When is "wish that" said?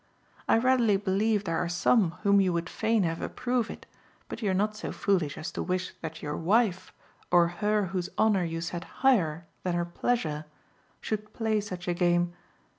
5.61-6.23